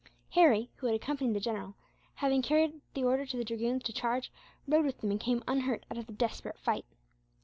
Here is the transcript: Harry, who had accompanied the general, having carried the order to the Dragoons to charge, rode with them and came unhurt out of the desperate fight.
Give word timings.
Harry, 0.31 0.71
who 0.77 0.87
had 0.87 0.95
accompanied 0.95 1.35
the 1.35 1.39
general, 1.39 1.75
having 2.15 2.41
carried 2.41 2.81
the 2.95 3.03
order 3.03 3.23
to 3.23 3.37
the 3.37 3.43
Dragoons 3.43 3.83
to 3.83 3.93
charge, 3.93 4.31
rode 4.67 4.83
with 4.85 4.99
them 5.01 5.11
and 5.11 5.19
came 5.19 5.43
unhurt 5.47 5.85
out 5.91 5.97
of 5.99 6.07
the 6.07 6.13
desperate 6.13 6.57
fight. 6.57 6.85